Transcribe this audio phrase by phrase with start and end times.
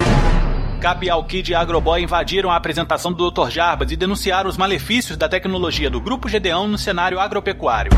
[0.80, 3.50] Cap e Alkid e Agroboy invadiram a apresentação do Dr.
[3.50, 7.92] Jarbas e denunciaram os malefícios da tecnologia do Grupo Gedeão no cenário agropecuário.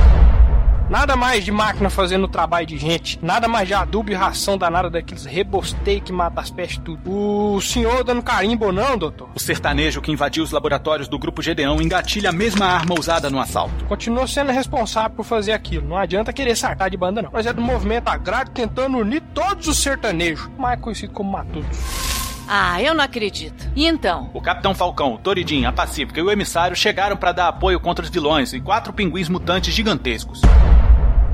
[0.90, 3.20] Nada mais de máquina fazendo o trabalho de gente.
[3.22, 7.00] Nada mais de adubo e ração danada daqueles rebostei que mata as pestes tudo.
[7.06, 9.30] O senhor dando carimbo ou não, doutor?
[9.36, 13.40] O sertanejo que invadiu os laboratórios do Grupo Gedeão engatilha a mesma arma usada no
[13.40, 13.86] assalto.
[13.86, 15.88] Continua sendo responsável por fazer aquilo.
[15.88, 17.32] Não adianta querer sartar de banda, não.
[17.32, 20.50] Nós é do movimento agrário tentando unir todos os sertanejos.
[20.58, 22.19] Mais conhecido como Matutos.
[22.52, 23.70] Ah, eu não acredito.
[23.76, 24.32] E então?
[24.34, 28.10] O Capitão Falcão, Toridin, a Pacífica e o emissário chegaram para dar apoio contra os
[28.10, 30.42] vilões e quatro pinguins mutantes gigantescos.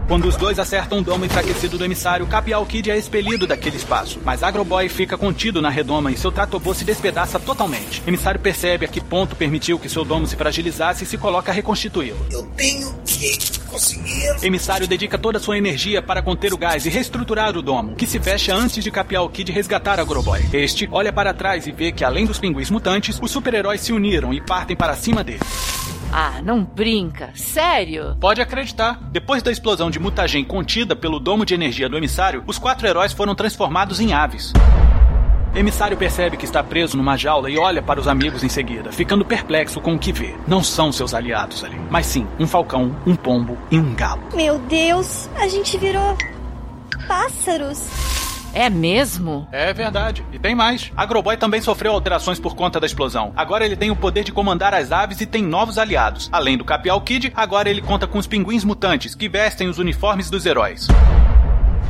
[0.08, 4.20] Quando os dois acertam o domo enfraquecido do emissário, Cap Kid é expelido daquele espaço,
[4.24, 8.04] mas Agroboy fica contido na redoma e seu Tratobô se despedaça totalmente.
[8.06, 11.52] O emissário percebe a que ponto permitiu que seu domo se fragilizasse e se coloca
[11.52, 12.24] a reconstituí-lo.
[12.30, 14.38] Eu tenho que conseguir.
[14.44, 18.06] Emissário dedica toda a sua energia para conter o gás e reestruturar o domo, que
[18.06, 20.40] se fecha antes de Capial Kid resgatar Agroboy.
[20.54, 24.32] Este olha para trás e vê que, além dos pinguins mutantes, os super-heróis se uniram
[24.32, 25.42] e partem para cima dele.
[26.18, 27.32] Ah, não brinca.
[27.36, 28.16] Sério?
[28.22, 28.98] Pode acreditar.
[29.12, 33.12] Depois da explosão de mutagen contida pelo domo de energia do emissário, os quatro heróis
[33.12, 34.54] foram transformados em aves.
[35.54, 39.26] Emissário percebe que está preso numa jaula e olha para os amigos em seguida, ficando
[39.26, 40.34] perplexo com o que vê.
[40.48, 44.24] Não são seus aliados ali, mas sim um falcão, um pombo e um galo.
[44.34, 46.18] Meu Deus, a gente virou
[47.10, 48.25] pássaros.
[48.56, 49.46] É mesmo?
[49.52, 50.26] É verdade.
[50.32, 50.90] E tem mais.
[50.96, 53.34] Agroboy também sofreu alterações por conta da explosão.
[53.36, 56.30] Agora ele tem o poder de comandar as aves e tem novos aliados.
[56.32, 60.30] Além do Capial Kid, agora ele conta com os pinguins mutantes, que vestem os uniformes
[60.30, 60.88] dos heróis.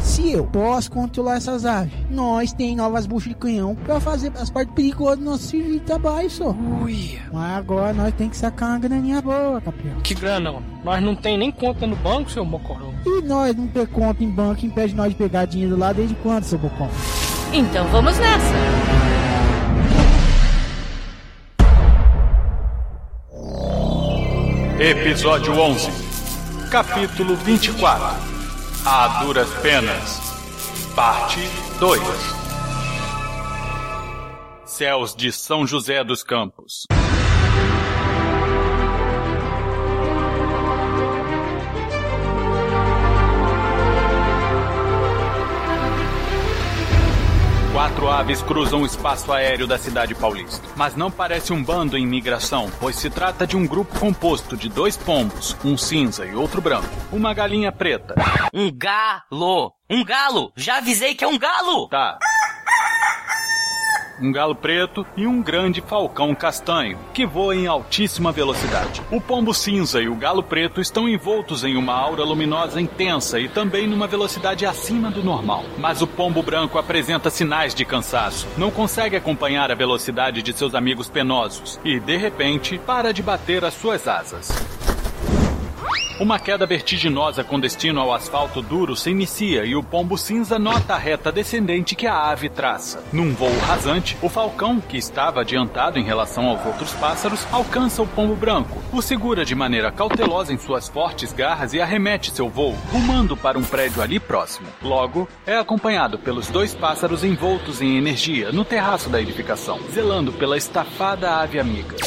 [0.06, 4.52] Se eu posso controlar essas aves, nós tem novas buchas de canhão pra fazer as
[4.52, 6.56] partes perigosas do nosso serviço de trabalho, só.
[6.84, 7.20] Ui.
[7.34, 10.00] Mas agora nós tem que sacar uma graninha boa, campeão.
[10.04, 10.62] Que grana, ó.
[10.84, 12.94] Nós não tem nem conta no banco, seu mocorão.
[13.04, 16.44] E nós não ter conta em banco impede nós de pegar dinheiro lá desde quando,
[16.44, 16.88] seu bocão?
[17.52, 18.54] Então vamos nessa.
[24.80, 25.90] Episódio 11
[26.70, 28.35] Capítulo 24
[28.88, 30.22] A Duras Penas
[30.96, 31.40] Parte
[31.80, 32.02] 2
[34.64, 36.86] Céus de São José dos Campos
[47.96, 50.68] Quatro aves cruzam o espaço aéreo da cidade paulista.
[50.76, 54.68] Mas não parece um bando em migração, pois se trata de um grupo composto de
[54.68, 58.14] dois pombos, um cinza e outro branco, uma galinha preta.
[58.54, 59.72] Um galo!
[59.90, 60.52] Um galo!
[60.58, 61.88] Já avisei que é um galo!
[61.88, 62.20] Tá.
[64.22, 69.02] Um galo preto e um grande falcão castanho, que voa em altíssima velocidade.
[69.12, 73.50] O pombo cinza e o galo preto estão envoltos em uma aura luminosa intensa e
[73.50, 75.66] também numa velocidade acima do normal.
[75.78, 80.74] Mas o pombo branco apresenta sinais de cansaço, não consegue acompanhar a velocidade de seus
[80.76, 84.85] amigos penosos e, de repente, para de bater as suas asas.
[86.18, 90.94] Uma queda vertiginosa com destino ao asfalto duro se inicia e o pombo cinza nota
[90.94, 93.04] a reta descendente que a ave traça.
[93.12, 98.08] Num voo rasante, o falcão, que estava adiantado em relação aos outros pássaros, alcança o
[98.08, 102.78] pombo branco, o segura de maneira cautelosa em suas fortes garras e arremete seu voo,
[102.92, 104.68] rumando para um prédio ali próximo.
[104.82, 110.56] Logo, é acompanhado pelos dois pássaros envoltos em energia no terraço da edificação, zelando pela
[110.56, 111.98] estafada ave amiga.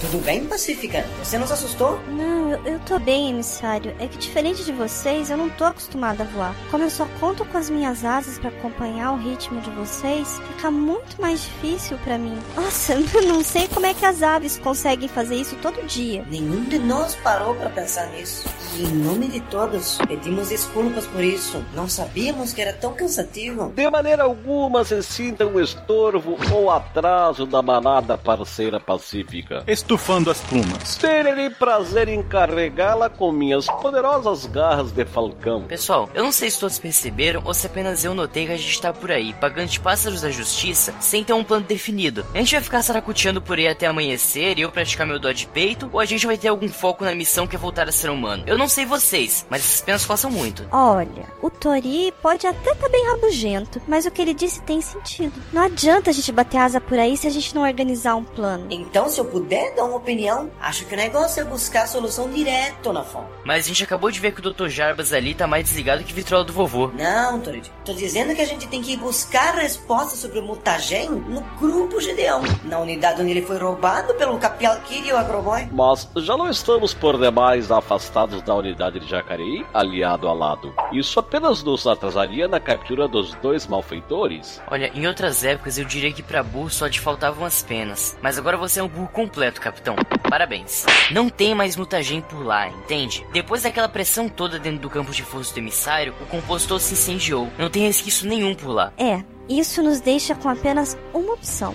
[0.00, 1.04] Tudo bem, Pacífica?
[1.18, 2.00] Você nos assustou?
[2.06, 3.96] Não, eu, eu tô bem, emissário.
[3.98, 6.54] É que diferente de vocês, eu não tô acostumada a voar.
[6.70, 10.70] Como eu só conto com as minhas asas pra acompanhar o ritmo de vocês, fica
[10.70, 12.38] muito mais difícil pra mim.
[12.54, 16.24] Nossa, eu não sei como é que as aves conseguem fazer isso todo dia.
[16.30, 18.48] Nenhum de nós parou pra pensar nisso.
[18.76, 21.64] Em nome de todos, pedimos desculpas por isso.
[21.74, 23.72] Não sabíamos que era tão cansativo.
[23.74, 29.64] De maneira alguma se sinta um estorvo ou atraso da manada parceira pacífica.
[29.66, 30.96] estufando as plumas.
[30.96, 35.62] Terei prazer em carregá-la com minhas poderosas garras de falcão.
[35.64, 38.80] Pessoal, eu não sei se todos perceberam ou se apenas eu notei que a gente
[38.80, 42.26] tá por aí, pagando de pássaros da justiça, sem ter um plano definido.
[42.34, 45.46] A gente vai ficar saracuteando por aí até amanhecer e eu praticar meu dó de
[45.46, 48.10] peito, ou a gente vai ter algum foco na missão que é voltar a ser
[48.10, 48.44] humano?
[48.46, 50.66] Eu não sei vocês, mas essas penas coçam muito.
[50.72, 55.32] Olha, o Tori pode até tá bem rabugento, mas o que ele disse tem sentido.
[55.52, 58.66] Não adianta a gente bater asa por aí se a gente não organizar um plano.
[58.70, 62.28] Então, se eu puder dar uma opinião, acho que o negócio é buscar a solução
[62.28, 63.28] direto na fonte.
[63.44, 64.68] Mas a gente acabou de ver que o Dr.
[64.68, 66.88] Jarbas ali tá mais desligado que vitrola do vovô.
[66.88, 67.70] Não, Torid.
[67.84, 72.00] Tô dizendo que a gente tem que ir buscar respostas sobre o mutagen no grupo
[72.00, 75.68] Gedeão, na unidade onde ele foi roubado pelo Capial Kid e o Agroboy.
[75.72, 80.74] Mas já não estamos por demais afastados da unidade de Jacareí, aliado a lado.
[80.90, 84.60] Isso apenas nos atrasaria na captura dos dois malfeitores.
[84.70, 88.16] Olha, em outras épocas eu diria que pra burro só te faltavam as penas.
[88.22, 89.94] Mas agora você é um burro completo, capitão.
[90.30, 90.86] Parabéns.
[91.10, 93.26] Não tem mais mutagen por lá, entende?
[93.32, 97.48] Depois daquela pressão toda dentro do campo de força do emissário, o compostor se incendiou.
[97.58, 98.94] Não tem resquício nenhum por lá.
[98.96, 101.74] É, isso nos deixa com apenas uma opção.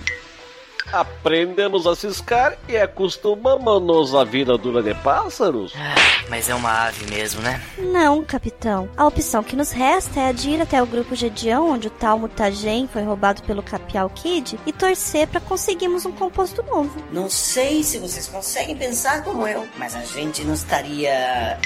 [0.94, 5.74] Aprendemos a ciscar e acostumamos-nos à vida dura de pássaros.
[5.76, 5.96] Ah,
[6.30, 7.60] mas é uma ave mesmo, né?
[7.80, 8.88] Não, capitão.
[8.96, 11.90] A opção que nos resta é a de ir até o grupo Gedião, onde o
[11.90, 17.04] tal mutagen foi roubado pelo Capial Kid, e torcer para conseguirmos um composto novo.
[17.12, 21.60] Não sei se vocês conseguem pensar como eu, mas a gente não estaria.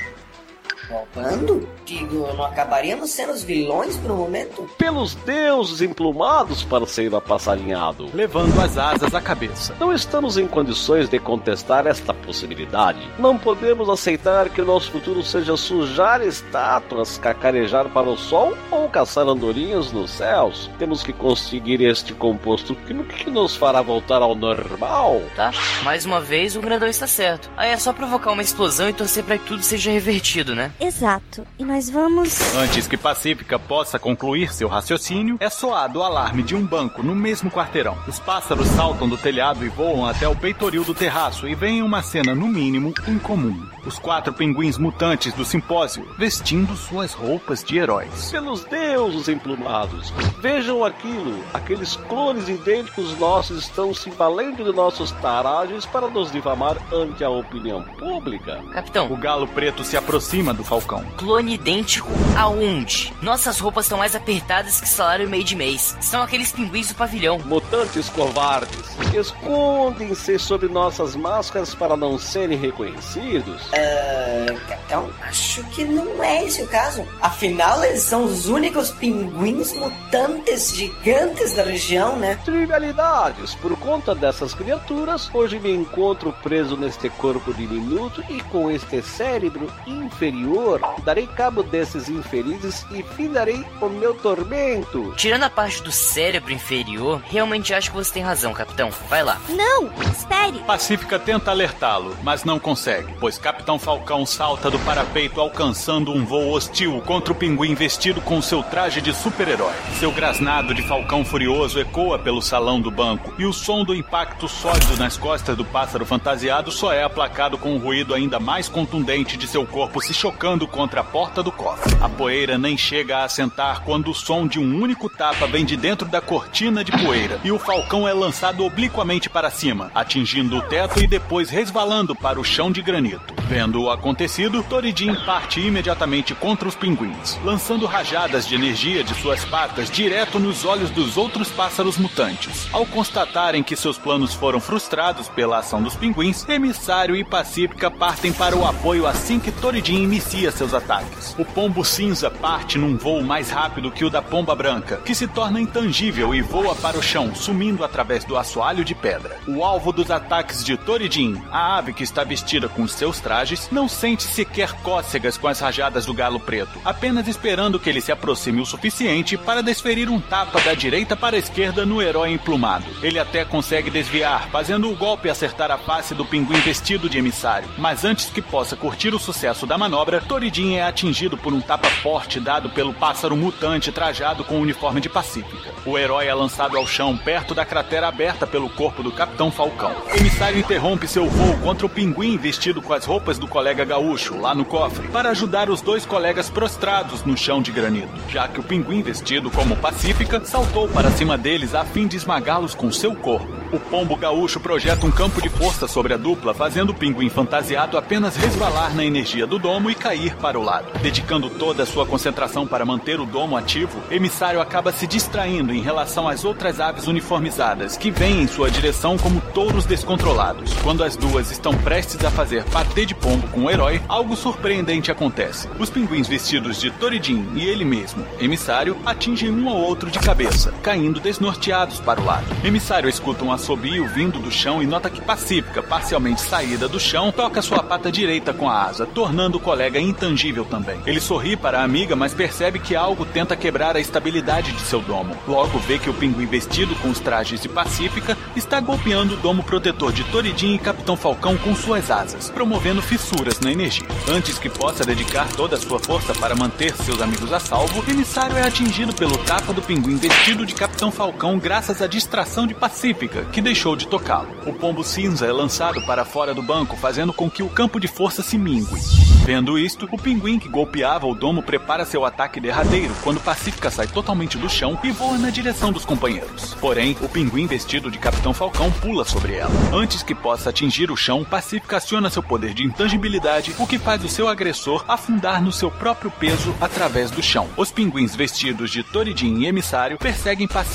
[0.90, 1.68] Roubando?
[1.86, 4.70] Digo, não acabaríamos sendo os vilões por um momento?
[4.78, 8.10] Pelos deuses emplumados, parceiro apassarinhado.
[8.14, 9.76] Levando as asas à cabeça.
[9.80, 13.00] Não estamos em condições de contestar esta possibilidade.
[13.18, 18.90] Não podemos aceitar que o nosso futuro seja sujar estátuas, cacarejar para o sol ou
[18.90, 20.70] caçar andorinhas nos céus.
[20.78, 25.22] Temos que conseguir este composto químico que nos fará voltar ao normal.
[25.36, 25.52] Tá?
[25.84, 27.50] Mais uma vez, o grandão está certo.
[27.56, 30.72] Aí é só provocar uma explosão e torcer para que tudo seja revertido, né?
[30.80, 31.46] Exato.
[31.58, 32.40] E nós vamos.
[32.56, 37.16] Antes que Pacífica possa concluir seu raciocínio, é soado o alarme de um banco no
[37.16, 37.98] mesmo quarteirão.
[38.08, 42.02] Os pássaros saltam do telhado e voam até o peitoril do terraço e veem uma
[42.02, 43.68] cena, no mínimo, incomum.
[43.86, 48.32] Os quatro pinguins mutantes do simpósio vestindo suas roupas de heróis.
[48.32, 51.44] Pelos deuses emplumados, vejam aquilo.
[51.54, 57.30] Aqueles clones idênticos nossos estão se valendo de nossos taragens para nos difamar ante a
[57.30, 58.62] opinião pública.
[58.74, 61.04] Capitão, O galo preto se aproxima do falcão.
[61.16, 63.14] clone idêntico aonde?
[63.22, 65.96] Nossas roupas estão mais apertadas que salário meio de mês.
[66.02, 67.40] São aqueles pinguins do pavilhão.
[67.40, 73.70] Mutantes covardes, escondem-se sob nossas máscaras para não serem reconhecidos.
[73.74, 77.08] Ah, capitão, acho que não é esse o caso.
[77.22, 82.38] Afinal, eles são os únicos pinguins mutantes gigantes da região, né?
[82.44, 83.56] Trivialidades.
[83.56, 89.72] Por conta dessas criaturas, hoje me encontro preso neste corpo diminuto e com este cérebro
[89.86, 90.57] inferior.
[91.04, 95.14] Darei cabo desses infelizes e findarei o meu tormento.
[95.16, 98.90] Tirando a parte do cérebro inferior, realmente acho que você tem razão, capitão.
[99.08, 99.40] Vai lá.
[99.50, 99.90] Não!
[100.12, 100.60] Espere!
[100.60, 106.52] Pacífica tenta alertá-lo, mas não consegue, pois Capitão Falcão salta do parapeito alcançando um voo
[106.52, 109.74] hostil contra o pinguim vestido com seu traje de super-herói.
[110.00, 114.48] Seu grasnado de falcão furioso ecoa pelo salão do banco e o som do impacto
[114.48, 119.38] sólido nas costas do pássaro fantasiado só é aplacado com um ruído ainda mais contundente
[119.38, 121.98] de seu corpo se chocando contra a porta do cofre.
[122.00, 125.76] A poeira nem chega a assentar quando o som de um único tapa vem de
[125.76, 130.62] dentro da cortina de poeira e o falcão é lançado obliquamente para cima, atingindo o
[130.62, 133.34] teto e depois resvalando para o chão de granito.
[133.50, 139.44] Vendo o acontecido, Toridin parte imediatamente contra os pinguins, lançando rajadas de energia de suas
[139.44, 142.70] patas direto nos olhos dos outros pássaros mutantes.
[142.72, 148.32] Ao constatarem que seus planos foram frustrados pela ação dos pinguins, Emissário e Pacífica partem
[148.32, 151.36] para o apoio assim que Toridin inicia seus ataques.
[151.38, 155.28] O pombo cinza parte num voo mais rápido que o da pomba branca, que se
[155.28, 159.40] torna intangível e voa para o chão, sumindo através do assoalho de pedra.
[159.48, 163.88] O alvo dos ataques de Toridin, a ave que está vestida com seus trajes, não
[163.88, 168.62] sente sequer cócegas com as rajadas do galo preto, apenas esperando que ele se aproxime
[168.62, 172.86] o suficiente para desferir um tapa da direita para a esquerda no herói emplumado.
[173.02, 177.70] Ele até consegue desviar, fazendo o golpe acertar a face do pinguim vestido de emissário,
[177.78, 181.90] mas antes que possa curtir o sucesso da manobra, Toridin é atingido por um tapa
[181.90, 185.74] forte dado pelo pássaro mutante trajado com o uniforme de Pacífica.
[185.86, 189.96] O herói é lançado ao chão perto da cratera aberta pelo corpo do Capitão Falcão.
[190.12, 193.84] O emissário interrompe seu voo contra o pinguim vestido com as roupas roupas do colega
[193.84, 198.48] gaúcho lá no cofre para ajudar os dois colegas prostrados no chão de granito, já
[198.48, 202.92] que o pinguim vestido como Pacífica saltou para cima deles a fim de esmagá-los com
[202.92, 203.48] seu corpo.
[203.74, 207.98] O pombo gaúcho projeta um campo de força sobre a dupla, fazendo o pinguim fantasiado
[207.98, 210.88] apenas resvalar na energia do domo e cair para o lado.
[211.02, 215.82] Dedicando toda a sua concentração para manter o domo ativo, emissário acaba se distraindo em
[215.82, 220.72] relação às outras aves uniformizadas que vêm em sua direção como touros descontrolados.
[220.82, 225.12] Quando as duas estão prestes a fazer patê de pombo com o herói, algo surpreendente
[225.12, 225.68] acontece.
[225.78, 230.74] Os pinguins vestidos de Toridin e ele mesmo, emissário, atingem um ao outro de cabeça,
[230.82, 232.46] caindo desnorteados para o lado.
[232.64, 237.30] Emissário escuta um assobio vindo do chão e nota que Pacífica, parcialmente saída do chão,
[237.30, 241.00] toca sua pata direita com a asa, tornando o colega intangível também.
[241.06, 245.02] Ele sorri para a amiga, mas percebe que algo tenta quebrar a estabilidade de seu
[245.02, 245.36] domo.
[245.48, 249.64] Logo vê que o pinguim vestido com os trajes de Pacífica está golpeando o domo
[249.64, 254.08] protetor de Toridin e Capitão Falcão com suas asas, promovendo fissuras na energia.
[254.30, 258.12] Antes que possa dedicar toda a sua força para manter seus amigos a salvo, o
[258.12, 262.74] emissário é atingido pelo tapa do pinguim vestido de Capitão Falcão graças à distração de
[262.74, 264.50] Pacífica, que deixou de tocá-lo.
[264.66, 268.08] O pombo cinza é lançado para fora do banco, fazendo com que o campo de
[268.08, 269.00] força se mingue.
[269.46, 274.08] Vendo isto, o pinguim que golpeava o domo prepara seu ataque derradeiro quando Pacífica sai
[274.08, 276.74] totalmente do chão e voa na direção dos companheiros.
[276.82, 279.72] Porém, o pinguim vestido de Capitão Falcão pula sobre ela.
[279.94, 284.24] Antes que possa atingir o chão, Pacífica aciona seu poder de intangibilidade, o que faz
[284.26, 287.70] o seu agressor afundar no seu próprio peso através do chão.
[287.78, 290.87] Os pinguins vestidos de Toridin e Emissário perseguem Pacífica,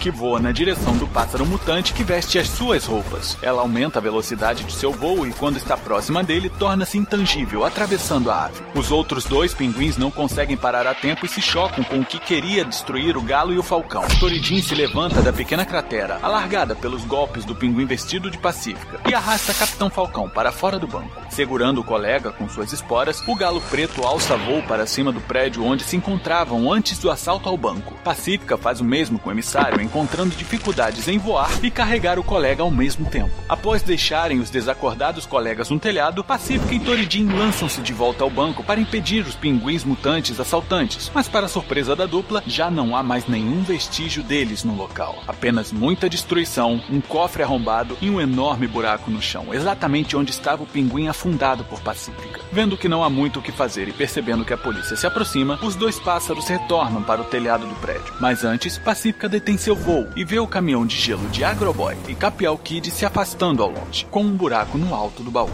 [0.00, 3.36] que voa na direção do pássaro mutante que veste as suas roupas.
[3.42, 8.30] Ela aumenta a velocidade de seu voo e, quando está próxima dele, torna-se intangível, atravessando
[8.30, 8.62] a ave.
[8.74, 12.18] Os outros dois pinguins não conseguem parar a tempo e se chocam com o que
[12.18, 14.02] queria destruir o galo e o falcão.
[14.18, 19.14] Toridin se levanta da pequena cratera, alargada pelos golpes do pinguim vestido de Pacífica, e
[19.14, 21.20] arrasta Capitão Falcão para fora do banco.
[21.28, 25.64] Segurando o colega com suas esporas, o galo preto alça voo para cima do prédio
[25.64, 27.94] onde se encontravam antes do assalto ao banco.
[28.04, 32.62] Pacífica faz o mesmo com o emissário, encontrando dificuldades em voar e carregar o colega
[32.62, 33.30] ao mesmo tempo.
[33.48, 38.62] Após deixarem os desacordados colegas no telhado, Pacífica e Toridin lançam-se de volta ao banco
[38.62, 43.26] para impedir os pinguins mutantes assaltantes, mas para surpresa da dupla, já não há mais
[43.26, 45.22] nenhum vestígio deles no local.
[45.26, 50.62] Apenas muita destruição, um cofre arrombado e um enorme buraco no chão, exatamente onde estava
[50.62, 52.40] o pinguim afundado por Pacífica.
[52.52, 55.58] Vendo que não há muito o que fazer e percebendo que a polícia se aproxima,
[55.62, 58.12] os dois pássaros retornam para o telhado do prédio.
[58.20, 62.14] Mas antes, Pacífica detém seu voo e vê o caminhão de gelo de Agroboy e
[62.14, 65.50] Capial Kid se afastando ao longe, com um buraco no alto do baú.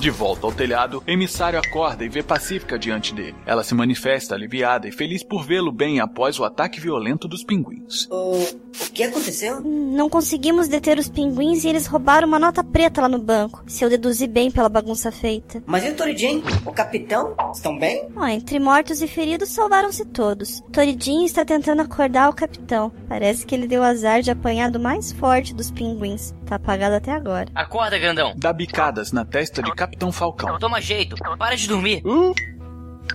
[0.00, 3.36] De volta ao telhado, emissário acorda e vê Pacífica diante dele.
[3.44, 8.08] Ela se manifesta aliviada e feliz por vê-lo bem após o ataque violento dos pinguins.
[8.10, 9.60] O, o que aconteceu?
[9.60, 13.84] Não conseguimos deter os pinguins e eles roubaram uma nota preta lá no banco, se
[13.84, 15.62] eu deduzir bem pela bagunça feita.
[15.66, 16.42] Mas e o Toridin?
[16.64, 17.34] O capitão?
[17.52, 18.08] Estão bem?
[18.16, 20.62] Ó, entre mortos e feridos salvaram-se todos.
[20.72, 22.90] Toridin está tentando acordar o capitão.
[23.06, 26.34] Parece que ele deu azar de apanhar do mais forte dos pinguins.
[26.46, 27.48] Tá apagado até agora.
[27.54, 28.32] Acorda, grandão.
[28.34, 30.58] Dá bicadas na testa de Capitão Falcão.
[30.58, 31.16] Toma jeito.
[31.38, 32.02] Para de dormir.
[32.04, 32.32] Hum?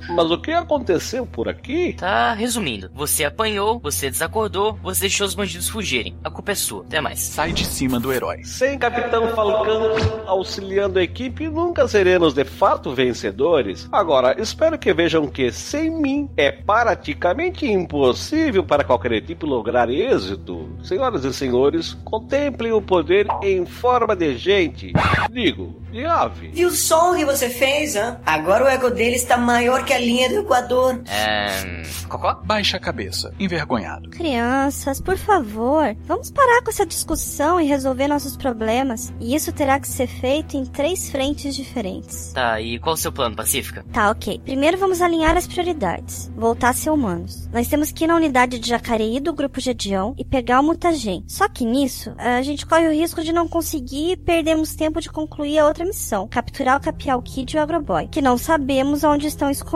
[0.09, 1.93] Mas o que aconteceu por aqui?
[1.93, 2.89] Tá, resumindo.
[2.93, 6.15] Você apanhou, você desacordou, você deixou os bandidos fugirem.
[6.23, 6.83] A culpa é sua.
[6.83, 7.19] Até mais.
[7.19, 8.43] Sai de cima do herói.
[8.43, 9.95] Sem Capitão Falcão
[10.27, 13.87] auxiliando a equipe, nunca seremos de fato vencedores.
[13.91, 20.69] Agora, espero que vejam que sem mim é praticamente impossível para qualquer equipe lograr êxito.
[20.83, 24.93] Senhoras e senhores, contemplem o poder em forma de gente.
[25.31, 26.49] Digo, de ave.
[26.49, 28.19] Viu o que você fez, hã?
[28.25, 31.01] Agora o ego dele está maior que a linha do Equador.
[31.07, 31.83] É.
[32.09, 32.41] Cocó?
[32.43, 34.09] Baixa a cabeça, envergonhado.
[34.09, 39.13] Crianças, por favor, vamos parar com essa discussão e resolver nossos problemas.
[39.19, 42.33] E isso terá que ser feito em três frentes diferentes.
[42.33, 43.85] Tá, e qual o seu plano, Pacífica?
[43.93, 44.41] Tá, ok.
[44.43, 46.31] Primeiro vamos alinhar as prioridades.
[46.35, 47.47] Voltar a ser humanos.
[47.53, 51.23] Nós temos que ir na unidade de Jacareí do grupo Gedião e pegar o mutagen.
[51.27, 55.11] Só que nisso, a gente corre o risco de não conseguir e perdemos tempo de
[55.11, 56.27] concluir a outra missão.
[56.27, 58.07] Capturar o Capial Kid e o Agroboy.
[58.07, 59.74] Que não sabemos onde estão escondidos.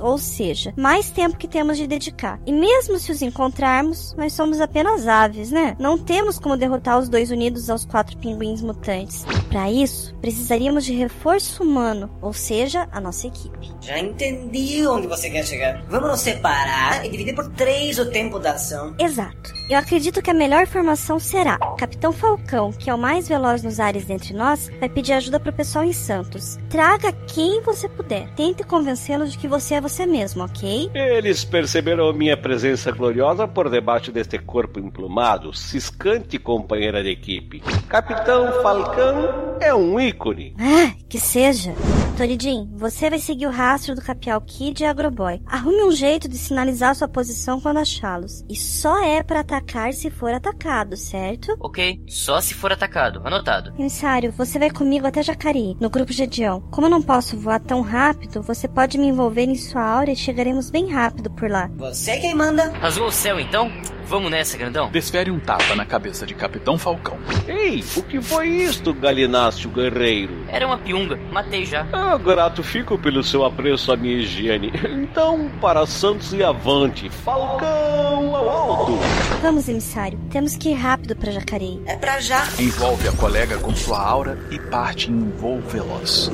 [0.00, 2.40] Ou seja, mais tempo que temos de dedicar.
[2.46, 5.76] E mesmo se os encontrarmos, nós somos apenas aves, né?
[5.78, 9.24] Não temos como derrotar os dois unidos aos quatro pinguins mutantes.
[9.48, 13.72] Para isso, precisaríamos de reforço humano, ou seja, a nossa equipe.
[13.80, 15.84] Já entendi onde você quer chegar.
[15.88, 18.94] Vamos nos separar e dividir por três o tempo da ação.
[18.98, 19.52] Exato.
[19.68, 23.80] Eu acredito que a melhor formação será Capitão Falcão, que é o mais veloz nos
[23.80, 26.58] ares dentre nós, vai pedir ajuda pro pessoal em Santos.
[26.68, 28.28] Traga quem você puder.
[28.34, 30.90] Tente convencê-los de que você é você mesmo, ok?
[30.94, 37.60] Eles perceberam minha presença gloriosa por debaixo deste corpo emplumado, ciscante companheira de equipe.
[37.88, 40.54] Capitão Falcão é um ícone.
[40.58, 41.74] Ah, que seja.
[42.16, 45.40] Toridin, você vai seguir o rastro do Capial Kid e Agroboy.
[45.46, 48.44] Arrume um jeito de sinalizar sua posição quando achá-los.
[48.48, 51.56] E só é para atacar se for atacado, certo?
[51.58, 53.20] Ok, só se for atacado.
[53.24, 53.74] Anotado.
[53.76, 56.60] Emissário, você vai comigo até Jacareí, no grupo Gedião.
[56.70, 60.16] Como eu não posso voar tão rápido, você pode me envolver em sua aura e
[60.16, 61.68] chegaremos bem rápido por lá.
[61.76, 62.70] Você é quem manda.
[62.78, 63.72] Rasgou o céu então?
[64.06, 64.90] Vamos nessa, grandão?
[64.90, 67.18] Desfere um tapa na cabeça de Capitão Falcão.
[67.48, 70.44] Ei, o que foi isto, Galinácio Guerreiro?
[70.48, 71.86] Era uma piunga, matei já.
[71.90, 74.72] Ah, grato fico pelo seu apreço à minha higiene.
[74.88, 78.98] Então, para Santos e avante, Falcão ao alto!
[79.42, 80.18] Vamos, emissário.
[80.30, 81.80] Temos que ir rápido para Jacareí.
[81.86, 82.46] É pra já.
[82.58, 86.30] Envolve a colega com sua aura e parte em um voo veloz.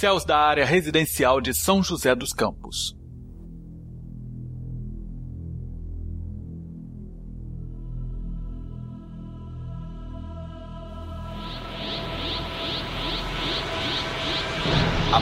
[0.00, 2.96] Céus da área residencial de São José dos Campos.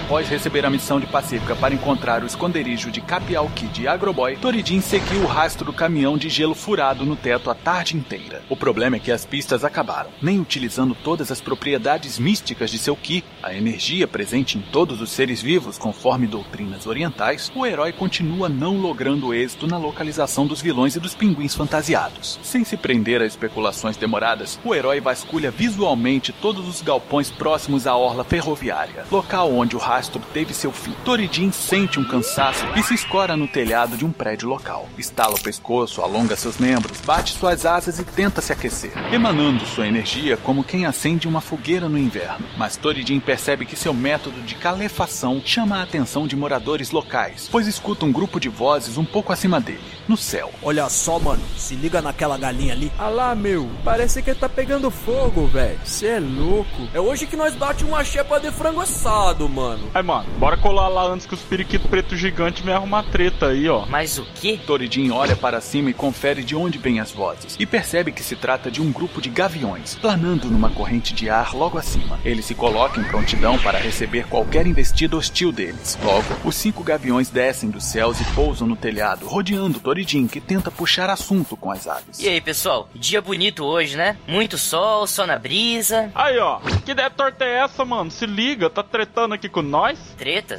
[0.08, 4.38] Após receber a missão de Pacífica para encontrar o esconderijo de Capial Kid e Agroboy,
[4.38, 8.40] Toridin seguiu o rastro do caminhão de gelo furado no teto a tarde inteira.
[8.48, 10.08] O problema é que as pistas acabaram.
[10.22, 15.10] Nem utilizando todas as propriedades místicas de seu Ki, a energia presente em todos os
[15.10, 20.96] seres vivos conforme doutrinas orientais, o herói continua não logrando êxito na localização dos vilões
[20.96, 22.40] e dos pinguins fantasiados.
[22.42, 27.94] Sem se prender a especulações demoradas, o herói vasculha visualmente todos os galpões próximos à
[27.94, 29.97] orla ferroviária, local onde o rastro
[30.32, 30.92] teve seu fim.
[31.04, 34.88] Toridin sente um cansaço e se escora no telhado de um prédio local.
[34.96, 39.88] Estala o pescoço, alonga seus membros, bate suas asas e tenta se aquecer, emanando sua
[39.88, 42.46] energia como quem acende uma fogueira no inverno.
[42.56, 47.66] Mas Toridin percebe que seu método de calefação chama a atenção de moradores locais, pois
[47.66, 50.52] escuta um grupo de vozes um pouco acima dele, no céu.
[50.62, 52.92] Olha só, mano, se liga naquela galinha ali.
[52.98, 55.78] Ah lá, meu, parece que tá pegando fogo, velho.
[55.84, 56.88] Cê é louco.
[56.92, 59.87] É hoje que nós bate uma chepa de frango assado, mano.
[59.94, 63.68] Aí, mano, bora colar lá antes que os periquitos preto gigante me arrumar treta aí,
[63.68, 63.86] ó.
[63.86, 64.58] Mas o quê?
[64.66, 68.36] Toridin olha para cima e confere de onde vêm as vozes, e percebe que se
[68.36, 72.18] trata de um grupo de gaviões, planando numa corrente de ar logo acima.
[72.24, 75.98] Ele se coloca em prontidão para receber qualquer investida hostil deles.
[76.02, 80.70] Logo, os cinco gaviões descem dos céus e pousam no telhado, rodeando Toridin, que tenta
[80.70, 82.20] puxar assunto com as aves.
[82.20, 82.88] E aí, pessoal?
[82.94, 84.16] Dia bonito hoje, né?
[84.26, 86.10] Muito sol, só na brisa.
[86.14, 86.60] Aí, ó.
[86.84, 88.10] Que ideia torta é essa, mano?
[88.10, 89.77] Se liga, tá tretando aqui com nós?
[90.18, 90.58] Treta?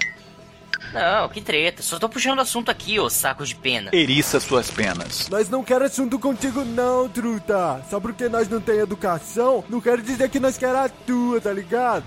[0.94, 1.82] Não, que treta.
[1.82, 3.90] Só tô puxando assunto aqui, ô saco de pena.
[3.94, 5.28] Eriça suas penas.
[5.30, 7.82] Nós não quer assunto contigo não, truta.
[7.90, 11.52] Só porque nós não tem educação, não quer dizer que nós quer a tua, tá
[11.54, 12.04] ligado?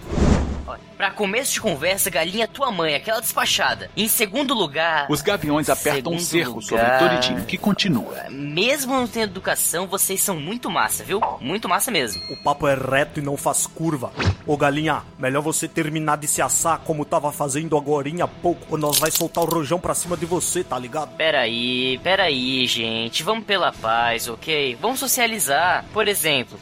[0.64, 3.90] Olha, pra começo de conversa, galinha tua mãe, aquela despachada.
[3.96, 5.06] Em segundo lugar.
[5.10, 8.26] Os gaviões apertam um cerco sobre lugar- Toridin, que continua.
[8.30, 11.20] Mesmo não tendo educação, vocês são muito massa, viu?
[11.40, 12.22] Muito massa mesmo.
[12.30, 14.12] O papo é reto e não faz curva.
[14.46, 18.78] Ô galinha, melhor você terminar de se assar como tava fazendo agorinha há pouco, ou
[18.78, 21.14] nós vai soltar o rojão pra cima de você, tá ligado?
[21.14, 23.22] Peraí, peraí, gente.
[23.22, 24.78] Vamos pela paz, ok?
[24.80, 25.84] Vamos socializar.
[25.92, 26.58] Por exemplo,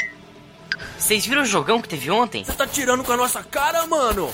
[0.98, 2.42] vocês viram o jogão que teve ontem?
[2.42, 4.28] Você tá tirando com a nossa cara, mano?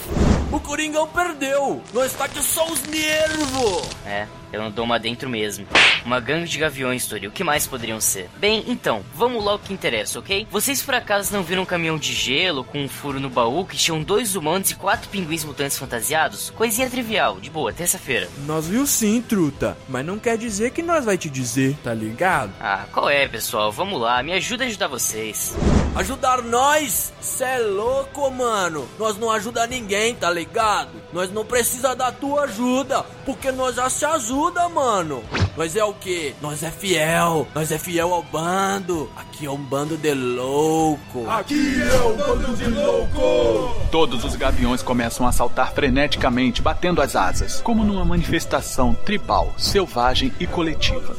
[0.51, 1.83] O Coringão perdeu!
[1.93, 3.87] Nós tá aqui só os nervos!
[4.07, 5.67] É, eu não dou uma dentro mesmo.
[6.05, 7.27] Uma gangue de gaviões, Tori.
[7.27, 8.29] O que mais poderiam ser?
[8.39, 10.47] Bem, então, vamos lá ao que interessa, ok?
[10.51, 13.77] Vocês por acaso não viram um caminhão de gelo com um furo no baú que
[13.77, 16.51] tinham dois humanos e quatro pinguins mutantes fantasiados?
[16.51, 18.29] Coisinha trivial, de boa, terça-feira.
[18.47, 19.77] Nós viu sim, truta.
[19.89, 22.53] Mas não quer dizer que nós vai te dizer, tá ligado?
[22.61, 23.71] Ah, qual é, pessoal?
[23.71, 25.55] Vamos lá, me ajuda a ajudar vocês.
[25.95, 27.13] Ajudar nós?
[27.21, 28.89] Cê é louco, mano.
[28.99, 30.91] Nós não ajuda ninguém, tá ligado?
[31.13, 34.05] Nós não precisa da tua ajuda, porque nós já se
[34.47, 35.23] ajuda, mano.
[35.57, 36.35] Nós é o quê?
[36.41, 37.47] Nós é fiel.
[37.55, 39.11] Nós é fiel ao bando.
[39.17, 41.29] Aqui é um bando de louco.
[41.29, 43.87] Aqui é o bando de louco!
[43.91, 50.33] Todos os gaviões começam a saltar freneticamente, batendo as asas, como numa manifestação tribal, selvagem
[50.39, 51.17] e coletiva.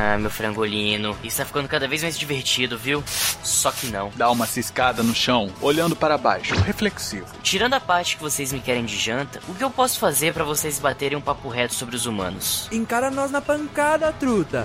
[0.00, 3.02] Ah, meu frangolino, isso tá ficando cada vez mais divertido, viu?
[3.42, 4.12] Só que não.
[4.14, 7.26] Dá uma ciscada no chão, olhando para baixo, reflexivo.
[7.42, 10.44] Tirando a parte que vocês me querem de janta, o que eu posso fazer pra
[10.44, 12.68] vocês baterem um papo reto sobre os humanos?
[12.70, 14.64] Encara nós na pancada, truta.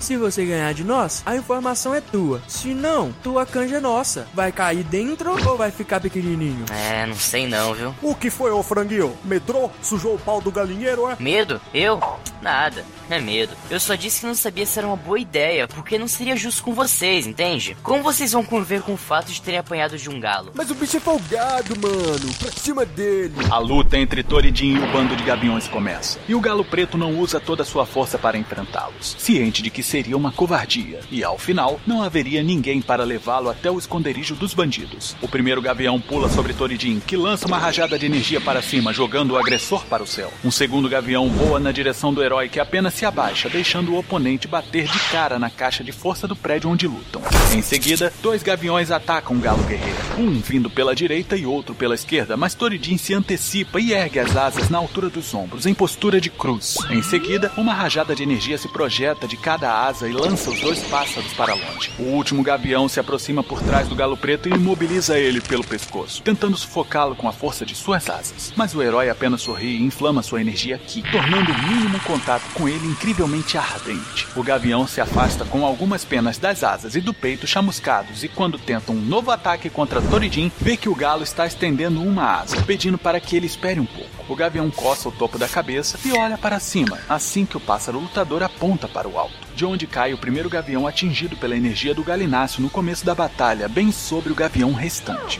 [0.00, 2.42] Se você ganhar de nós, a informação é tua.
[2.48, 4.26] Se não, tua canja é nossa.
[4.32, 6.64] Vai cair dentro ou vai ficar pequenininho?
[6.72, 7.94] É, não sei não, viu?
[8.02, 9.16] O que foi, ô franguinho?
[9.22, 9.70] Medrou?
[9.82, 11.16] Sujou o pau do galinheiro, é?
[11.20, 11.60] Medo?
[11.74, 12.00] Eu?
[12.40, 12.84] Nada.
[13.10, 13.54] Não é medo.
[13.68, 16.62] Eu só disse que não sabia se era uma boa ideia, porque não seria justo
[16.62, 17.76] com vocês, entende?
[17.82, 20.52] Como vocês vão conviver com o fato de terem apanhado de um galo?
[20.54, 22.34] Mas o bicho é folgado, mano.
[22.38, 23.34] Pra cima dele.
[23.50, 26.18] A luta entre Toridin e o bando de gaviões começa.
[26.28, 29.82] E o galo preto não usa toda a sua força para enfrentá-los, ciente de que
[29.90, 31.00] seria uma covardia.
[31.10, 35.16] E ao final, não haveria ninguém para levá-lo até o esconderijo dos bandidos.
[35.20, 39.32] O primeiro gavião pula sobre Toridin, que lança uma rajada de energia para cima, jogando
[39.32, 40.32] o agressor para o céu.
[40.44, 44.46] Um segundo gavião voa na direção do herói, que apenas se abaixa, deixando o oponente
[44.46, 47.20] bater de cara na caixa de força do prédio onde lutam.
[47.52, 51.96] Em seguida, dois gaviões atacam o galo guerreiro, um vindo pela direita e outro pela
[51.96, 56.20] esquerda, mas Toridin se antecipa e ergue as asas na altura dos ombros, em postura
[56.20, 56.76] de cruz.
[56.90, 60.82] Em seguida, uma rajada de energia se projeta de cada asa e lança os dois
[60.84, 61.90] pássaros para longe.
[61.98, 66.22] O último gavião se aproxima por trás do galo preto e imobiliza ele pelo pescoço,
[66.22, 68.52] tentando sufocá-lo com a força de suas asas.
[68.56, 72.68] Mas o herói apenas sorri e inflama sua energia aqui, tornando o mínimo contato com
[72.68, 74.26] ele incrivelmente ardente.
[74.36, 78.58] O gavião se afasta com algumas penas das asas e do peito chamuscados e quando
[78.58, 82.98] tenta um novo ataque contra Toridin, vê que o galo está estendendo uma asa, pedindo
[82.98, 84.10] para que ele espere um pouco.
[84.28, 87.98] O gavião coça o topo da cabeça e olha para cima, assim que o pássaro
[87.98, 92.02] lutador aponta para o alto, de onde cai o primeiro gavião atingido pela energia do
[92.02, 95.38] galináceo no começo da batalha, bem sobre o gavião restante.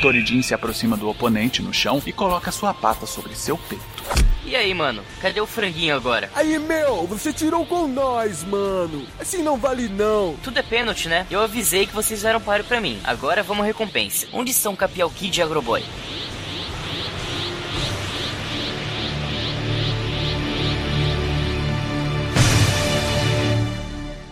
[0.00, 3.84] Toridin se aproxima do oponente no chão e coloca sua pata sobre seu peito.
[4.42, 5.02] E aí, mano?
[5.20, 6.30] Cadê o franguinho agora?
[6.34, 9.06] Aí, meu, você tirou com nós, mano.
[9.20, 10.34] Assim não vale não.
[10.42, 11.26] Tudo é pênalti, né?
[11.30, 12.98] Eu avisei que vocês eram páreo pra mim.
[13.04, 14.26] Agora vamos recompensa.
[14.32, 15.84] Onde estão Capial Kid e Agroboy?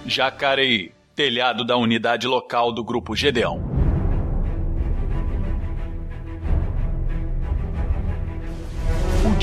[0.09, 3.76] Jacareí, telhado da unidade local do Grupo Gedeão.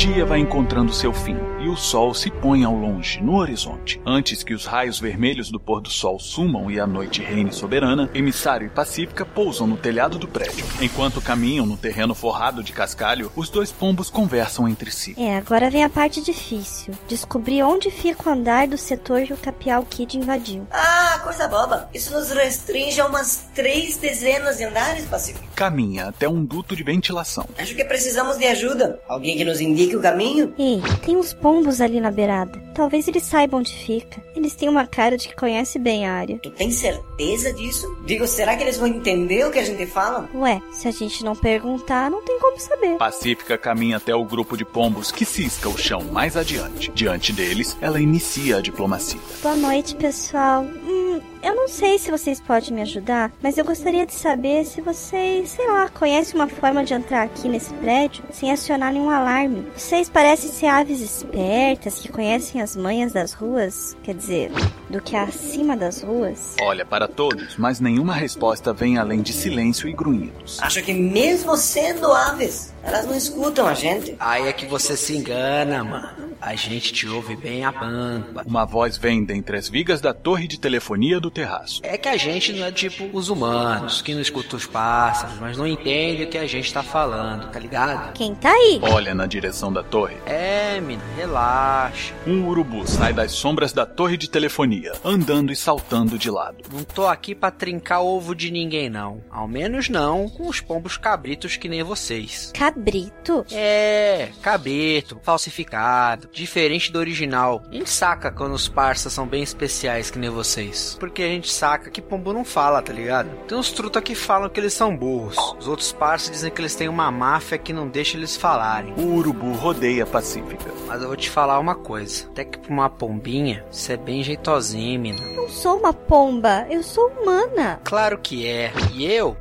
[0.04, 4.02] Dia vai encontrando seu fim e o sol se põe ao longe, no horizonte.
[4.06, 8.10] Antes que os raios vermelhos do pôr do sol sumam e a noite reine soberana,
[8.14, 10.66] Emissário e Pacífica pousam no telhado do prédio.
[10.82, 15.16] Enquanto caminham no terreno forrado de cascalho, os dois pombos conversam entre si.
[15.18, 16.94] É, agora vem a parte difícil.
[17.08, 20.68] Descobrir onde fica o andar do setor que o Capial Kid invadiu.
[20.70, 21.90] Ah, coisa boba.
[21.94, 25.48] Isso nos restringe a umas três dezenas de andares, Pacífico.
[25.56, 27.48] Caminha até um duto de ventilação.
[27.58, 29.00] Acho que precisamos de ajuda.
[29.08, 30.54] Alguém que nos indique o caminho?
[30.58, 32.62] Ei, tem uns pombos ali na beirada.
[32.74, 34.22] Talvez eles saibam onde fica.
[34.36, 36.40] Eles têm uma cara de que conhece bem a área.
[36.40, 37.88] Tu tem certeza disso?
[38.06, 40.30] Digo, será que eles vão entender o que a gente fala?
[40.34, 42.98] Ué, se a gente não perguntar, não tem como saber.
[42.98, 46.92] Pacífica caminha até o grupo de pombos que cisca o chão mais adiante.
[46.94, 49.20] Diante deles, ela inicia a diplomacia.
[49.42, 50.64] Boa noite, pessoal.
[50.64, 54.82] Hum, eu não sei se vocês podem me ajudar, mas eu gostaria de saber se
[54.82, 59.68] vocês, sei lá, conhecem uma forma de entrar aqui nesse prédio sem acionar nenhum alarme.
[59.76, 64.52] Vocês parecem ser aves espertas que conhecem as manhas das ruas, quer dizer,
[64.90, 66.56] do que há acima das ruas.
[66.62, 70.60] Olha para todos, mas nenhuma resposta vem além de silêncio e grunhidos.
[70.62, 74.16] Acho que mesmo sendo aves, elas não escutam a gente.
[74.20, 76.33] Aí é que você se engana, mano.
[76.46, 78.44] A gente te ouve bem a pampa.
[78.46, 81.80] Uma voz vem dentre as vigas da torre de telefonia do terraço.
[81.84, 85.58] É que a gente não é tipo os humanos, que não escuta os pássaros, mas
[85.58, 88.12] não entende o que a gente tá falando, tá ligado?
[88.12, 88.78] Quem tá aí?
[88.82, 90.18] Olha na direção da torre.
[90.26, 92.14] É, mina, relaxa.
[92.28, 96.58] Um urubu sai das sombras da torre de telefonia, andando e saltando de lado.
[96.70, 99.24] Não tô aqui pra trincar ovo de ninguém, não.
[99.32, 102.52] Ao menos não com os pombos cabritos que nem vocês.
[102.54, 103.46] Cabrito?
[103.50, 107.62] É, cabrito, falsificado, diferente do original.
[107.70, 110.98] A gente saca quando os parças são bem especiais que nem vocês.
[111.00, 113.30] Porque a gente saca que pombo não fala, tá ligado?
[113.48, 115.38] Tem uns truta que falam que eles são burros.
[115.60, 118.94] Os outros parças dizem que eles têm uma máfia que não deixa eles falarem.
[118.98, 120.72] O urubu rodeia a Pacífica.
[120.88, 122.26] Mas eu vou te falar uma coisa.
[122.28, 125.20] Até que pra uma pombinha, você é bem jeitosinho, mina.
[125.36, 127.80] Eu sou uma pomba, eu sou humana.
[127.84, 128.72] Claro que é.
[128.94, 129.38] E eu?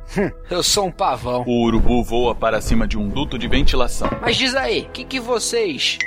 [0.49, 1.43] eu sou um pavão.
[1.47, 4.09] O urubu voa para cima de um duto de ventilação.
[4.21, 5.97] Mas diz aí, o que, que vocês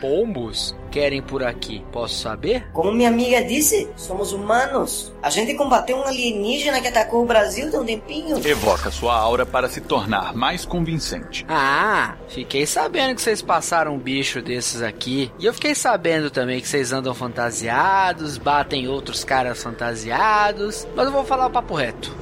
[0.00, 1.84] pombos querem por aqui?
[1.92, 2.66] Posso saber?
[2.72, 5.12] Como minha amiga disse, somos humanos.
[5.22, 8.46] A gente combateu um alienígena que atacou o Brasil tem um tempinho.
[8.46, 11.44] Evoca sua aura para se tornar mais convincente.
[11.48, 15.30] Ah, fiquei sabendo que vocês passaram um bicho desses aqui.
[15.38, 20.86] E eu fiquei sabendo também que vocês andam fantasiados, batem outros caras fantasiados.
[20.96, 22.14] Mas eu vou falar o papo reto.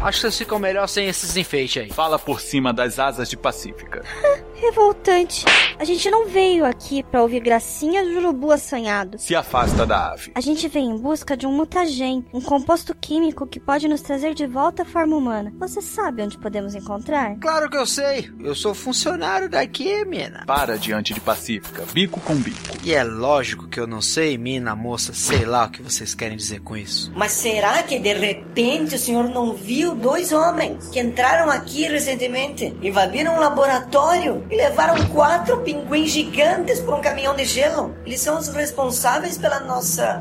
[0.00, 1.90] Acho que vocês ficam melhor sem esses enfeites aí.
[1.90, 4.04] Fala por cima das asas de Pacífica.
[4.60, 5.44] Revoltante.
[5.78, 9.16] A gente não veio aqui pra ouvir gracinhas de urubu assanhado.
[9.16, 10.32] Se afasta da ave.
[10.34, 14.34] A gente veio em busca de um mutagen, um composto químico que pode nos trazer
[14.34, 15.52] de volta à forma humana.
[15.60, 17.36] Você sabe onde podemos encontrar?
[17.36, 18.28] Claro que eu sei.
[18.40, 20.42] Eu sou funcionário daqui, mina.
[20.46, 22.58] Para diante de Pacífica, bico com bico.
[22.82, 26.36] E é lógico que eu não sei, mina, moça, sei lá o que vocês querem
[26.36, 27.12] dizer com isso.
[27.14, 32.74] Mas será que de repente o senhor não viu dois homens que entraram aqui recentemente,
[32.82, 37.94] invadiram um laboratório e levaram quatro pinguins gigantes por um caminhão de gelo?
[38.04, 40.20] Eles são os responsáveis pela nossa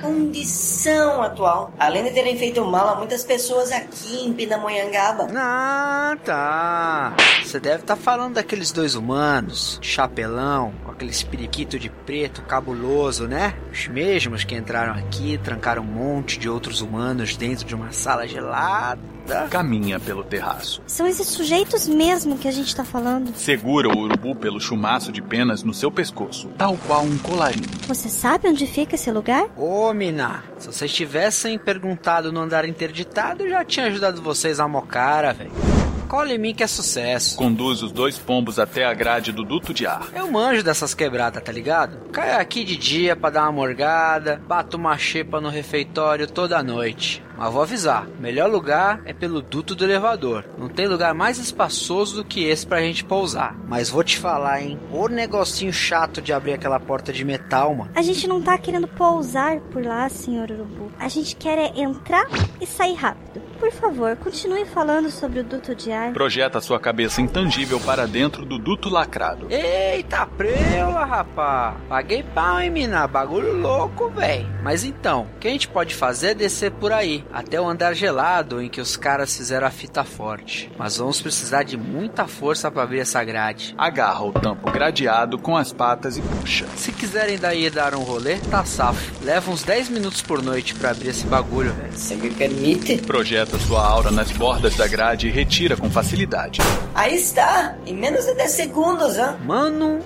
[0.00, 1.72] condição atual.
[1.78, 5.28] Além de terem feito mal a muitas pessoas aqui em Pindamonhangaba.
[5.34, 7.14] Ah, tá.
[7.42, 13.54] Você deve estar falando daqueles dois humanos, chapelão, com aquele espiriquito de preto cabuloso, né?
[13.72, 18.26] Os mesmos que entraram aqui, trancaram um monte de outros humanos dentro de uma sala
[18.26, 19.13] gelada.
[19.50, 20.82] Caminha pelo terraço.
[20.86, 23.34] São esses sujeitos mesmo que a gente tá falando.
[23.36, 27.68] Segura o urubu pelo chumaço de penas no seu pescoço, tal qual um colarinho.
[27.86, 29.48] Você sabe onde fica esse lugar?
[29.56, 34.68] Ô, Mina, se vocês tivessem perguntado no andar interditado, eu já tinha ajudado vocês a
[34.68, 35.83] mocara, velho.
[36.14, 37.36] Cola em mim que é sucesso.
[37.36, 40.06] Conduz os dois pombos até a grade do duto de ar.
[40.14, 42.08] Eu manjo dessas quebradas, tá ligado?
[42.12, 47.20] Caio aqui de dia pra dar uma morgada, bato uma xepa no refeitório toda noite.
[47.36, 50.44] Mas vou avisar, melhor lugar é pelo duto do elevador.
[50.56, 53.56] Não tem lugar mais espaçoso do que esse pra gente pousar.
[53.66, 54.78] Mas vou te falar, hein?
[54.92, 57.90] O negocinho chato de abrir aquela porta de metal, mano.
[57.92, 60.92] A gente não tá querendo pousar por lá, senhor urubu.
[60.96, 62.28] A gente quer é entrar
[62.60, 63.42] e sair rápido.
[63.58, 66.12] Por favor, continue falando sobre o duto de ar.
[66.12, 69.46] Projeta sua cabeça intangível para dentro do duto lacrado.
[69.50, 71.76] Eita preula, rapá.
[71.88, 73.06] Paguei pau, hein, mina?
[73.06, 74.46] Bagulho louco, véi.
[74.62, 77.94] Mas então, o que a gente pode fazer é descer por aí, até o andar
[77.94, 80.70] gelado em que os caras fizeram a fita forte.
[80.78, 83.74] Mas vamos precisar de muita força para abrir essa grade.
[83.76, 86.66] Agarra o tampo gradeado com as patas e puxa.
[86.76, 89.12] Se quiserem daí dar um rolê, tá safo.
[89.22, 91.92] Leva uns 10 minutos por noite para abrir esse bagulho, velho.
[91.92, 92.96] Você me permite?
[92.98, 96.60] Projeta sua aura nas bordas da grade e retira com facilidade.
[96.94, 99.36] Aí está, em menos de 10 segundos, hein?
[99.44, 100.00] Mano,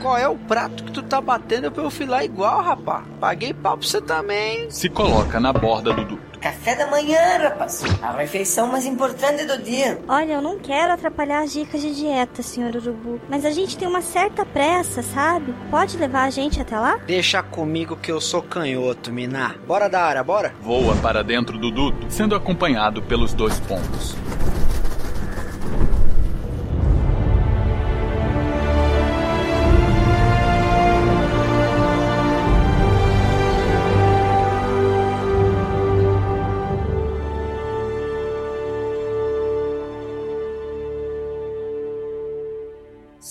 [0.00, 3.02] qual é o prato que tu tá batendo pra eu filar igual, rapá?
[3.20, 4.70] Paguei pau pra você também.
[4.70, 6.27] Se coloca na borda do duto.
[6.40, 7.82] Café da manhã, rapaz.
[8.00, 10.00] A refeição mais importante do dia.
[10.08, 13.20] Olha, eu não quero atrapalhar as dicas de dieta, senhor urubu.
[13.28, 15.54] Mas a gente tem uma certa pressa, sabe?
[15.70, 16.98] Pode levar a gente até lá?
[17.06, 19.54] Deixa comigo que eu sou canhoto, Miná.
[19.66, 20.54] Bora da área, bora?
[20.62, 24.16] Voa para dentro do duto, sendo acompanhado pelos dois pombos.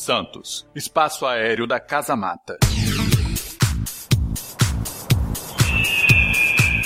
[0.07, 2.57] Santos, espaço aéreo da Casa Mata.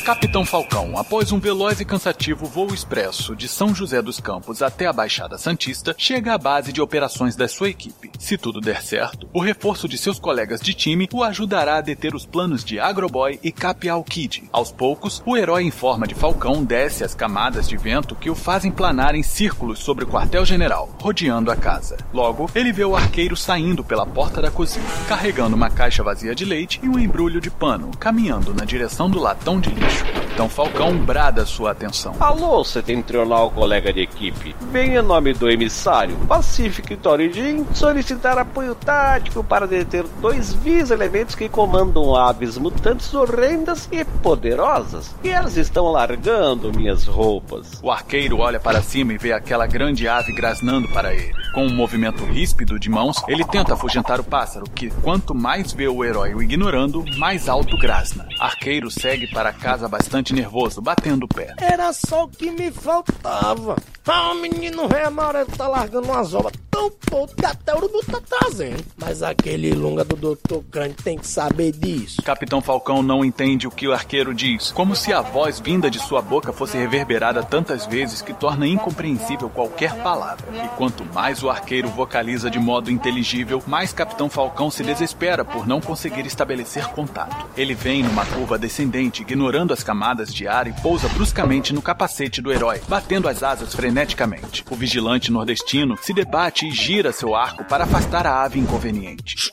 [0.02, 4.88] Capitão Falcão, após um veloz e cansativo voo expresso de São José dos Campos até
[4.88, 8.10] a Baixada Santista, chega à base de operações da sua equipe.
[8.18, 12.16] Se tudo der certo, o reforço de seus colegas de time o ajudará a deter
[12.16, 14.44] os planos de Agroboy e Capial Kid.
[14.52, 18.36] Aos poucos, o herói em forma de falcão desce as camadas de vento que o
[18.36, 21.98] fazem planar em círculos sobre o quartel-general, rodeando a casa.
[22.12, 26.44] Logo, ele vê o arqueiro saindo pela porta da cozinha, carregando uma caixa vazia de
[26.44, 29.90] leite e um embrulho de pano, caminhando na direção do latão de lixo.
[30.34, 32.15] Então Falcão brada sua atenção.
[32.19, 34.56] Alô, setentrional colega de equipe.
[34.71, 41.36] Vem em nome do emissário Pacific Torijin solicitar apoio tático para deter dois vis elementos
[41.36, 45.13] que comandam aves mutantes horrendas e poderosas.
[45.23, 47.80] E elas estão largando minhas roupas.
[47.84, 51.34] O arqueiro olha para cima e vê aquela grande ave grasnando para ele.
[51.54, 55.88] Com um movimento ríspido de mãos, ele tenta afugentar o pássaro, que quanto mais vê
[55.88, 58.25] o herói o ignorando, mais alto grasna.
[58.39, 61.54] Arqueiro segue para casa bastante nervoso, batendo o pé.
[61.58, 63.76] Era só o que me faltava.
[64.08, 68.00] Ah, o menino rei amarelo tá largando umas obras tão podres que até o urubu
[68.04, 68.84] tá trazendo.
[68.98, 70.63] Mas aquele lunga do Dr.
[70.72, 72.22] Crane tem que saber disso.
[72.24, 76.00] Capitão Falcão não entende o que o arqueiro diz, como se a voz vinda de
[76.00, 80.48] sua boca fosse reverberada tantas vezes que torna incompreensível qualquer palavra.
[80.52, 85.67] E quanto mais o arqueiro vocaliza de modo inteligível, mais Capitão Falcão se desespera por
[85.67, 87.46] não conseguir estabelecer contato.
[87.56, 92.42] Ele vem numa curva descendente, ignorando as camadas de ar e pousa bruscamente no capacete
[92.42, 94.64] do herói, batendo as asas freneticamente.
[94.70, 99.52] O vigilante nordestino se debate e gira seu arco para afastar a ave inconveniente.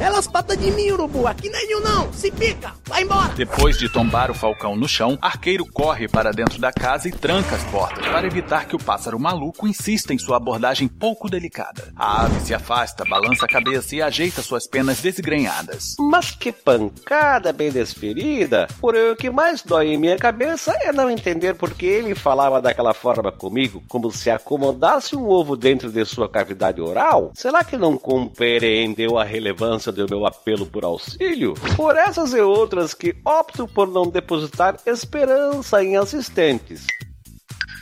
[0.00, 1.26] Elas patas de mim, urubu.
[1.26, 2.12] Aqui não é nenhum, não.
[2.12, 2.72] Se pica.
[2.84, 3.32] Vai embora.
[3.34, 7.56] Depois de tombar o falcão no chão, Arqueiro corre para dentro da casa e tranca
[7.56, 11.92] as portas para evitar que o pássaro maluco insista em sua abordagem pouco delicada.
[11.96, 15.94] A ave se afasta, balança a cabeça e ajeita suas penas desgrenhadas.
[15.98, 18.66] Mas que pancada bem desferida!
[18.80, 22.60] Porém, o que mais dói em minha cabeça é não entender por que ele falava
[22.60, 27.32] daquela forma comigo, como se acomodasse um ovo dentro de sua cavidade oral.
[27.34, 27.96] Será que não
[28.94, 31.54] compreendeu a relevância do meu apelo por auxílio?
[31.76, 36.86] Por essas e outras que opto por não depositar esperança em assistentes.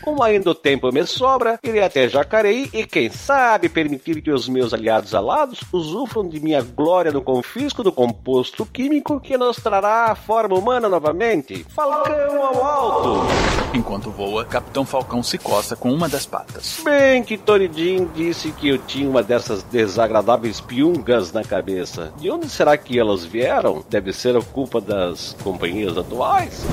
[0.03, 4.49] Como ainda o tempo me sobra, irei até Jacareí e, quem sabe, permitir que os
[4.49, 10.11] meus aliados alados usufram de minha glória no confisco do composto químico que nos trará
[10.11, 11.65] a forma humana novamente.
[11.69, 13.27] Falcão ao alto!
[13.73, 16.81] Enquanto voa, Capitão Falcão se coça com uma das patas.
[16.85, 22.13] Bem que Toridin disse que eu tinha uma dessas desagradáveis piungas na cabeça.
[22.19, 23.85] De onde será que elas vieram?
[23.89, 26.67] Deve ser a culpa das companhias atuais?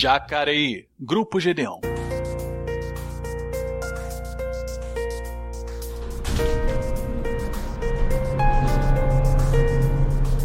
[0.00, 1.97] Jacareí, Grupo Gedeon.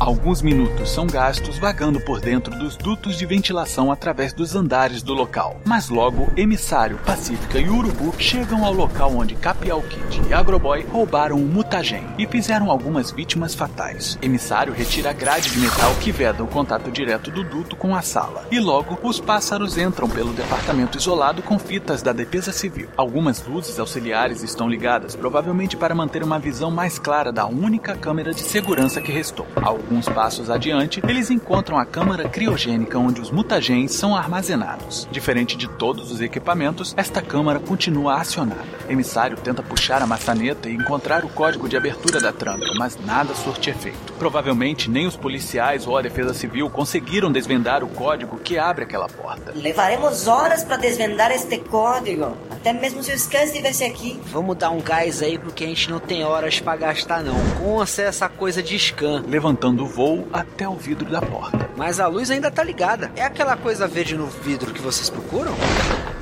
[0.03, 5.13] Alguns minutos são gastos vagando por dentro dos dutos de ventilação através dos andares do
[5.13, 5.61] local.
[5.63, 11.37] Mas logo, Emissário, Pacífica e Urubu chegam ao local onde Capial Kid e Agroboy roubaram
[11.37, 14.19] o mutagen e fizeram algumas vítimas fatais.
[14.21, 18.01] Emissário retira a grade de metal que veda o contato direto do duto com a
[18.01, 18.45] sala.
[18.51, 22.89] E logo, os pássaros entram pelo departamento isolado com fitas da Defesa Civil.
[22.97, 28.33] Algumas luzes auxiliares estão ligadas, provavelmente para manter uma visão mais clara da única câmera
[28.33, 29.47] de segurança que restou.
[29.61, 35.07] Alguns passos adiante, eles encontram a câmara criogênica onde os mutagens são armazenados.
[35.11, 38.61] Diferente de todos os equipamentos, esta câmara continua acionada.
[38.89, 43.33] Emissário tenta puxar a maçaneta e encontrar o código de abertura da tranca, mas nada
[43.33, 44.13] surte efeito.
[44.19, 49.07] Provavelmente nem os policiais ou a defesa civil conseguiram desvendar o código que abre aquela
[49.07, 49.53] porta.
[49.55, 52.35] Levaremos horas para desvendar este código.
[52.51, 54.19] Até mesmo se o Scan estivesse aqui.
[54.27, 57.35] Vamos dar um gás aí porque a gente não tem horas para gastar não.
[57.59, 59.23] Com acesso a coisa de scan.
[59.27, 61.69] Levantando o voo até o vidro da porta.
[61.75, 63.11] Mas a luz ainda tá ligada.
[63.15, 65.53] É aquela coisa verde no vidro que vocês procuram?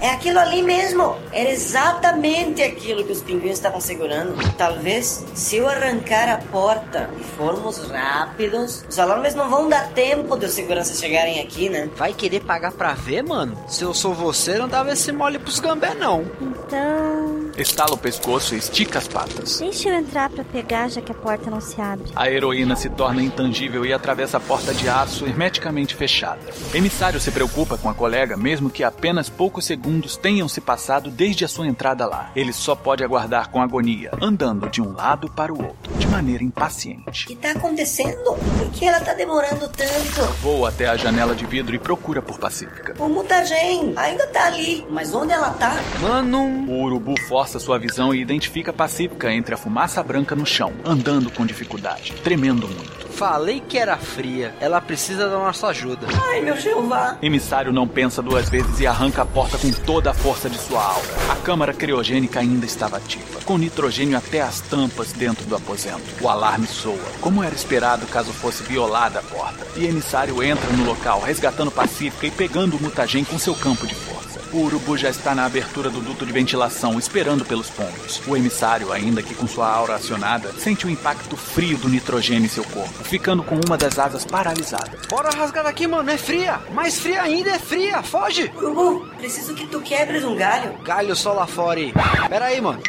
[0.02, 1.16] É aquilo ali mesmo.
[1.32, 4.34] Era exatamente aquilo que os pinguins estavam segurando.
[4.58, 10.36] Talvez, se eu arrancar a porta e formos rápidos, os alarmes não vão dar tempo
[10.36, 11.88] de os seguranças chegarem aqui, né?
[11.96, 13.56] Vai querer pagar pra ver, mano?
[13.68, 16.26] Se eu sou você, não dava esse mole pros gambé, não.
[16.42, 17.52] Então.
[17.56, 19.60] Estala o pescoço e estica as patas.
[19.60, 22.12] Deixa eu entrar pra pegar, já que a porta não se abre.
[22.16, 26.40] A heroína se torna intangível e atravessa a porta de aço hermeticamente fechada.
[26.74, 29.91] Emissário se preocupa com a colega, mesmo que apenas poucos segundos
[30.22, 32.32] tenham se passado desde a sua entrada lá.
[32.36, 36.44] Ele só pode aguardar com agonia, andando de um lado para o outro, de maneira
[36.44, 37.26] impaciente.
[37.26, 38.34] O que tá acontecendo?
[38.58, 40.22] Por que ela tá demorando tanto?
[40.42, 42.96] Voa até a janela de vidro e procura por Pacífica.
[43.00, 45.76] O mutagen ainda tá ali, mas onde ela tá?
[46.00, 50.74] Mano, O urubu força sua visão e identifica Pacífica entre a fumaça branca no chão,
[50.86, 53.01] andando com dificuldade, tremendo muito.
[53.12, 54.56] Falei que era fria.
[54.60, 56.08] Ela precisa da nossa ajuda.
[56.30, 57.18] Ai, meu Jeová.
[57.22, 60.84] Emissário não pensa duas vezes e arranca a porta com toda a força de sua
[60.84, 61.08] aura.
[61.30, 66.04] A câmara criogênica ainda estava ativa, com nitrogênio até as tampas dentro do aposento.
[66.22, 69.68] O alarme soa, como era esperado caso fosse violada a porta.
[69.76, 73.96] E Emissário entra no local, resgatando Pacífica e pegando o mutagen com seu campo de
[73.96, 74.21] força.
[74.54, 78.22] O urubu já está na abertura do duto de ventilação, esperando pelos pombos.
[78.28, 82.50] O emissário, ainda que com sua aura acionada, sente o impacto frio do nitrogênio em
[82.50, 84.92] seu corpo, ficando com uma das asas paralisada.
[85.10, 86.10] Bora rasgar daqui, mano.
[86.10, 86.60] É fria.
[86.74, 88.04] Mais fria ainda é fria.
[88.04, 88.52] Foge.
[88.58, 90.74] Urubu, preciso que tu quebres um galho.
[90.84, 91.94] Galho só lá fora aí.
[92.28, 92.82] Pera aí, mano.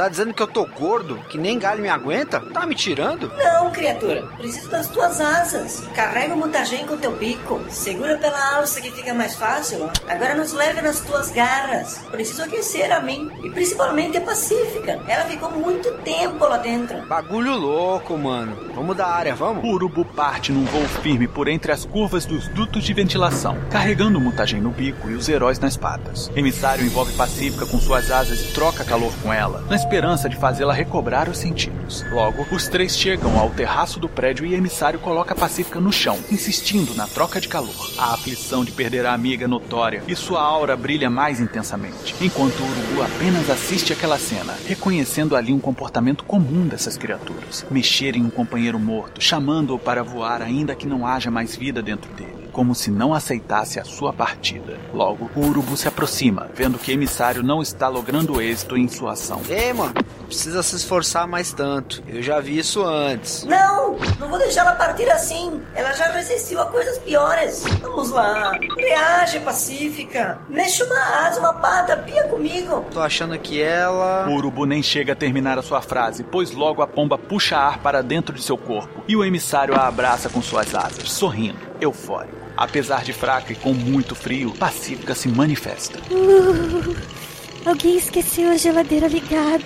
[0.00, 1.16] Tá dizendo que eu tô gordo?
[1.28, 2.40] Que nem galho me aguenta?
[2.40, 3.30] Tá me tirando?
[3.36, 4.22] Não, criatura.
[4.38, 5.86] Preciso das tuas asas.
[5.94, 7.60] Carrega o mutagen com teu bico.
[7.68, 9.90] Segura pela alça que fica mais fácil.
[10.08, 11.98] Agora nos leve nas tuas garras.
[12.10, 13.30] Preciso aquecer a mim.
[13.44, 14.98] E principalmente a Pacífica.
[15.06, 17.06] Ela ficou muito tempo lá dentro.
[17.06, 18.56] Bagulho louco, mano.
[18.74, 19.62] Vamos da área, vamos?
[19.62, 24.16] O urubu parte num voo firme por entre as curvas dos dutos de ventilação, carregando
[24.16, 26.30] o mutagen no bico e os heróis nas patas.
[26.34, 30.72] Emissário envolve Pacífica com suas asas e troca calor com ela, na esperança de fazê-la
[30.72, 32.04] recobrar os sentidos.
[32.12, 36.94] Logo, os três chegam ao terraço do prédio e Emissário coloca Pacífica no chão, insistindo
[36.94, 37.74] na troca de calor.
[37.98, 42.60] A aflição de perder a amiga é notória e sua aura brilha mais intensamente, enquanto
[42.60, 48.22] o urubu apenas assiste aquela cena, reconhecendo ali um comportamento comum dessas criaturas: mexer em
[48.22, 52.48] um companheiro morto, chamando-o para voar ainda que não haja mais vida dentro dele.
[52.50, 54.78] Como se não aceitasse a sua partida.
[54.92, 59.40] Logo, o urubu se aproxima, vendo que emissário não está logrando êxito em sua ação.
[59.48, 62.02] Ei, mano, não precisa se esforçar mais tanto.
[62.06, 63.44] Eu já vi isso antes.
[63.44, 65.60] Não, não vou deixar ela partir assim.
[65.74, 67.64] Ela já resistiu a coisas piores.
[67.80, 68.52] Vamos lá.
[68.76, 70.38] Reage, Pacífica.
[70.48, 72.84] Mexe uma asa, uma pata, pia comigo.
[72.92, 74.28] Tô achando que ela.
[74.28, 77.78] O urubu nem chega a terminar a sua frase, pois logo a pomba puxa ar
[77.78, 82.39] para dentro de seu corpo e o emissário a abraça com suas asas, sorrindo, eufórico.
[82.60, 85.98] Apesar de fraca e com muito frio, Pacífica se manifesta.
[87.64, 89.64] Alguém esqueceu a geladeira ligada.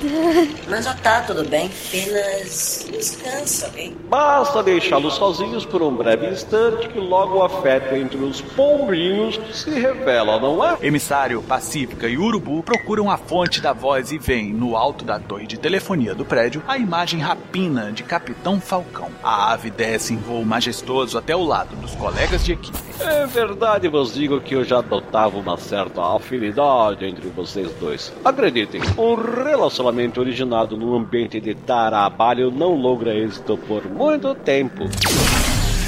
[0.68, 1.70] Mas já tá tudo bem.
[1.88, 3.96] Apenas descansa, ok?
[4.08, 9.70] Basta deixá-los sozinhos por um breve instante que logo o afeto entre os pombinhos se
[9.70, 10.76] revela, não é?
[10.82, 15.46] Emissário, Pacífica e Urubu procuram a fonte da voz e veem, no alto da torre
[15.46, 19.08] de telefonia do prédio, a imagem rapina de Capitão Falcão.
[19.22, 22.78] A ave desce em voo majestoso até o lado dos colegas de equipe.
[23.00, 27.83] É verdade, vos digo que eu já notava uma certa afinidade entre vocês dois.
[28.24, 34.84] Acreditem, um relacionamento originado num ambiente de trabalho não logra êxito por muito tempo.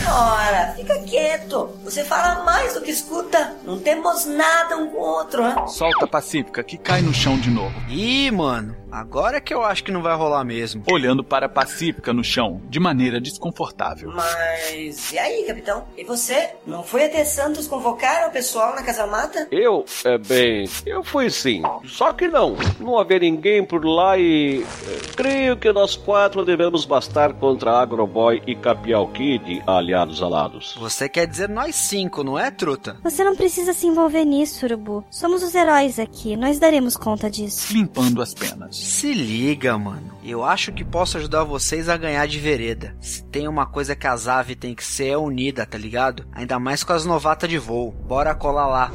[0.09, 1.69] Ora, fica quieto.
[1.83, 3.57] Você fala mais do que escuta.
[3.65, 5.55] Não temos nada um com o outro, hein?
[5.67, 7.75] Solta Pacífica, que cai no chão de novo.
[7.89, 10.83] Ih, mano, agora é que eu acho que não vai rolar mesmo.
[10.91, 14.11] Olhando para Pacífica no chão, de maneira desconfortável.
[14.13, 15.85] Mas e aí, capitão?
[15.97, 16.51] E você?
[16.67, 19.49] Não foi até Santos convocar o pessoal na Casa Mata?
[19.51, 21.63] Eu, é bem, eu fui sim.
[21.85, 26.85] Só que não, não havia ninguém por lá e é, creio que nós quatro devemos
[26.85, 30.75] bastar contra Agroboy e Capial Kid, aliados alados.
[30.79, 32.97] Você quer dizer nós cinco, não é, truta?
[33.03, 35.05] Você não precisa se envolver nisso, Urubu.
[35.11, 37.73] Somos os heróis aqui, nós daremos conta disso.
[37.73, 38.86] Limpando as penas.
[38.87, 40.17] Se liga, mano.
[40.25, 42.95] Eu acho que posso ajudar vocês a ganhar de vereda.
[43.01, 46.25] Se tem uma coisa que as aves tem que ser é unida, tá ligado?
[46.33, 47.91] Ainda mais com as novatas de voo.
[47.91, 48.93] Bora colar lá.